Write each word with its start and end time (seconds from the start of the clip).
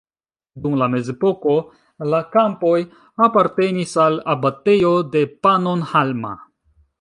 Dum 0.61 0.75
la 0.81 0.85
mezepoko 0.93 1.51
la 2.13 2.21
kampoj 2.35 2.73
apartenis 3.27 3.93
al 4.07 4.19
abatejo 4.35 4.91
de 5.17 5.23
Pannonhalma. 5.45 6.35